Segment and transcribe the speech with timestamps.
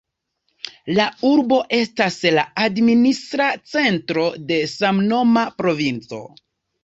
[0.99, 6.23] La urbo estas la administra centro de samnoma provinco.